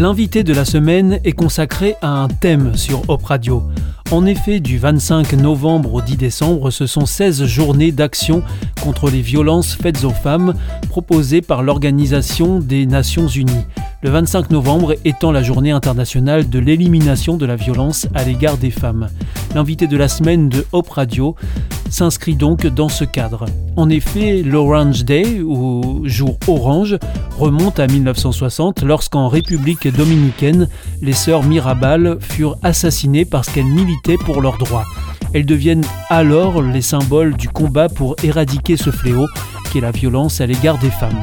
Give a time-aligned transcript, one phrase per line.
[0.00, 3.64] L'invité de la semaine est consacré à un thème sur Hop Radio.
[4.10, 8.42] En effet, du 25 novembre au 10 décembre, ce sont 16 journées d'action
[8.82, 10.54] contre les violences faites aux femmes
[10.88, 13.66] proposées par l'Organisation des Nations Unies.
[14.02, 18.70] Le 25 novembre étant la journée internationale de l'élimination de la violence à l'égard des
[18.70, 19.10] femmes.
[19.54, 21.36] L'invité de la semaine de Hop Radio
[21.90, 23.46] s'inscrit donc dans ce cadre.
[23.76, 26.96] En effet, l'Orange Day, ou jour orange,
[27.38, 30.68] remonte à 1960 lorsqu'en République dominicaine,
[31.02, 34.86] les sœurs Mirabal furent assassinées parce qu'elles militaient pour leurs droits.
[35.32, 39.26] Elles deviennent alors les symboles du combat pour éradiquer ce fléau
[39.70, 41.22] qui est la violence à l'égard des femmes.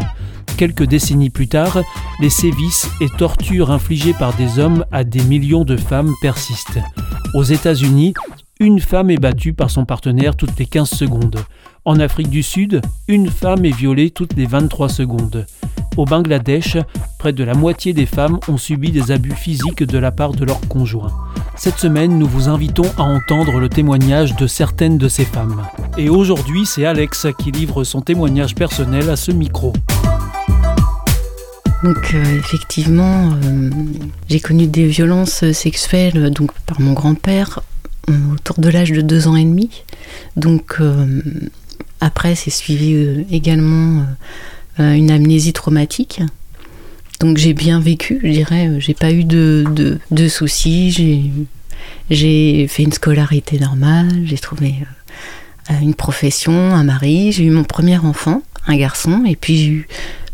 [0.58, 1.82] Quelques décennies plus tard,
[2.20, 6.80] les sévices et tortures infligées par des hommes à des millions de femmes persistent.
[7.36, 8.14] Aux États-Unis,
[8.60, 11.40] une femme est battue par son partenaire toutes les 15 secondes.
[11.86, 15.46] En Afrique du Sud, une femme est violée toutes les 23 secondes.
[15.96, 16.78] Au Bangladesh,
[17.20, 20.44] près de la moitié des femmes ont subi des abus physiques de la part de
[20.44, 21.12] leur conjoint.
[21.56, 25.64] Cette semaine, nous vous invitons à entendre le témoignage de certaines de ces femmes.
[25.98, 29.74] Et aujourd'hui, c'est Alex qui livre son témoignage personnel à ce micro.
[31.84, 33.70] Donc euh, effectivement, euh,
[34.30, 37.62] j'ai connu des violences sexuelles donc par mon grand-père
[38.10, 39.70] euh, autour de l'âge de deux ans et demi.
[40.36, 40.80] Donc
[42.00, 44.06] après, c'est suivi également
[44.78, 46.22] une amnésie traumatique.
[47.20, 50.92] Donc j'ai bien vécu, je dirais, j'ai pas eu de, de, de soucis,
[52.12, 54.76] j'ai fait une scolarité normale, j'ai trouvé
[55.82, 59.88] une profession, un mari, j'ai eu mon premier enfant, un garçon, et puis j'ai eu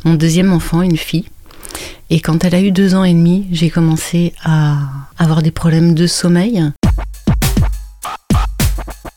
[0.04, 1.26] mon deuxième enfant, une fille.
[2.10, 4.78] Et quand elle a eu deux ans et demi, j'ai commencé à
[5.18, 6.64] avoir des problèmes de sommeil.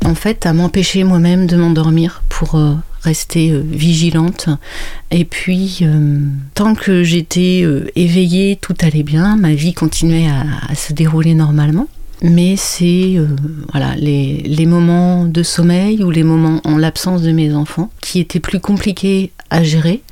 [0.06, 4.48] En fait, à m'empêcher moi-même de m'endormir pour euh, rester euh, vigilante.
[5.10, 6.20] Et puis, euh,
[6.54, 7.64] tant que j'étais
[7.96, 11.88] éveillée, tout allait bien, ma vie continuait à, se dérouler normalement.
[12.22, 13.16] Mais c'est
[13.72, 18.20] voilà les, les, moments de sommeil ou les moments en l'absence de mes enfants qui
[18.20, 20.02] étaient plus compliqués à gérer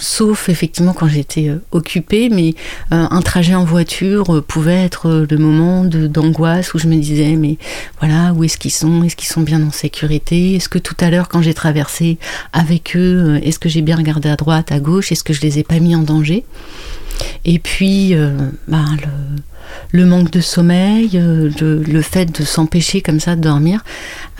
[0.00, 2.54] sauf effectivement quand j'étais euh, occupée, mais
[2.92, 7.36] euh, un trajet en voiture euh, pouvait être le moment d'angoisse où je me disais
[7.36, 7.58] mais
[8.00, 11.10] voilà où est-ce qu'ils sont, est-ce qu'ils sont bien en sécurité, est-ce que tout à
[11.10, 12.18] l'heure quand j'ai traversé
[12.52, 15.58] avec eux, est-ce que j'ai bien regardé à droite, à gauche, est-ce que je les
[15.58, 16.44] ai pas mis en danger?
[17.44, 18.14] Et puis,
[18.68, 19.40] bah, le,
[19.92, 23.82] le manque de sommeil, euh, le, fait de s'empêcher comme ça de dormir,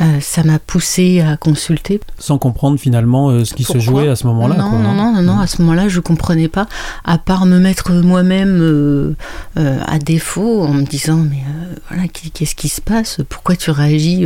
[0.00, 2.00] euh, ça m'a poussé à consulter.
[2.18, 4.56] Sans comprendre finalement euh, ce qui se jouait à ce moment-là.
[4.56, 5.40] Non, non, non, non, non, mm.
[5.40, 6.66] à ce moment-là, je comprenais pas,
[7.04, 9.16] à part me mettre moi-même
[9.56, 11.42] à défaut en me disant mais
[11.88, 13.18] voilà, qu'est-ce qui se passe?
[13.28, 14.24] Pourquoi tu réagis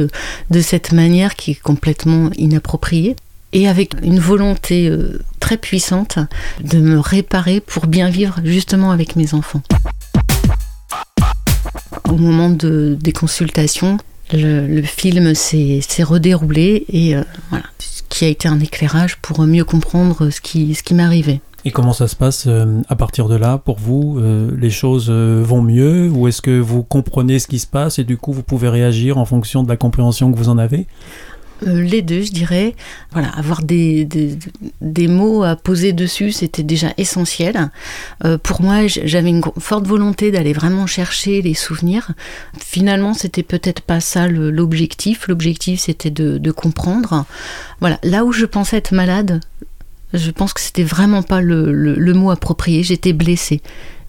[0.51, 3.17] de cette manière qui est complètement inappropriée?
[3.55, 4.93] Et avec une volonté
[5.41, 6.19] très puissante
[6.63, 9.63] de me réparer pour bien vivre justement avec mes enfants
[12.15, 13.99] au moment de, des consultations,
[14.33, 19.65] le, film s'est redéroulé et euh, voilà, ce qui a été un éclairage pour mieux
[19.65, 21.41] comprendre ce qui, m'arrivait.
[21.67, 25.11] Et comment ça se passe euh, à partir de là pour vous euh, Les choses
[25.11, 28.43] vont mieux ou est-ce que vous comprenez ce qui se passe et du coup vous
[28.43, 30.87] pouvez réagir en fonction de la compréhension que vous en avez?
[31.67, 32.75] Euh, les deux, je dirais.
[33.13, 34.05] Voilà, avoir des,
[34.81, 37.71] des, mots à poser dessus, c'était déjà essentiel.
[38.25, 42.13] Euh, pour moi, j'avais une forte volonté d'aller vraiment chercher les souvenirs.
[42.59, 45.29] Finalement, c'était peut-être pas ça l'objectif.
[45.29, 47.25] L'objectif, c'était de, comprendre.
[47.81, 49.41] Voilà, là où je pensais être malade,
[50.13, 52.83] je pense que c'était vraiment pas le, le mot approprié.
[52.83, 53.61] J'étais blessée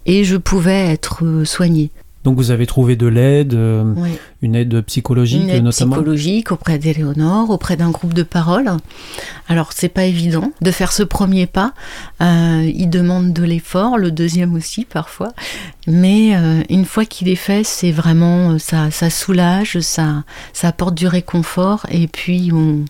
[0.06, 1.92] et je pouvais être euh, soignée.
[2.26, 3.94] Donc vous avez trouvé de l'aide, euh,
[4.42, 8.72] une aide psychologique une aide notamment psychologique auprès d'Éléonore, auprès d'un groupe de parole.
[9.48, 11.74] Alors c'est pas évident de faire ce premier pas.
[12.22, 15.34] Euh, il demande de l'effort, le deuxième aussi parfois.
[15.86, 20.96] Mais euh, une fois qu'il est fait, c'est vraiment ça, ça soulage, ça, ça apporte
[20.96, 22.86] du réconfort et puis on,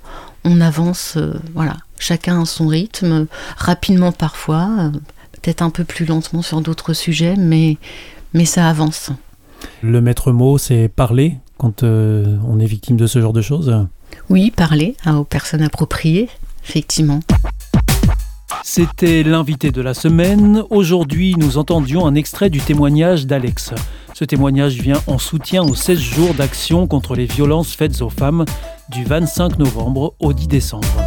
[0.45, 1.17] on avance,
[1.53, 3.27] voilà, chacun à son rythme,
[3.57, 4.91] rapidement parfois,
[5.33, 7.75] peut-être un peu plus lentement sur d'autres sujets, mais
[8.33, 9.11] mais ça avance.
[9.81, 13.85] Le maître mot, c'est parler quand euh, on est victime de ce genre de choses
[14.29, 16.29] Oui, parler hein, aux personnes appropriées,
[16.63, 17.19] effectivement.
[18.63, 20.63] C'était l'invité de la semaine.
[20.69, 23.73] Aujourd'hui, nous entendions un extrait du témoignage d'Alex.
[24.13, 28.45] Ce témoignage vient en soutien aux 16 jours d'action contre les violences faites aux femmes
[28.89, 31.04] du 25 novembre au 10 décembre.